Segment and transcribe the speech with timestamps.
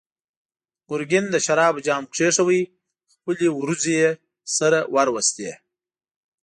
[0.89, 2.59] ګرګين د شرابو جام کېښود،
[3.13, 4.09] خپلې وروځې يې
[4.57, 5.51] سره وروستې.